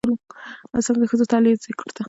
[0.77, 1.89] اسلام د ښځو زدهکړې ته اهمیت ورکوي.